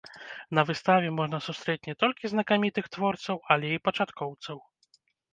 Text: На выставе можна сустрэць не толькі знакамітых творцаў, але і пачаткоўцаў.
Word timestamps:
На 0.59 0.61
выставе 0.67 1.09
можна 1.17 1.37
сустрэць 1.47 1.83
не 1.89 1.93
толькі 2.01 2.31
знакамітых 2.33 2.85
творцаў, 2.95 3.37
але 3.57 3.67
і 3.75 3.83
пачаткоўцаў. 3.91 4.57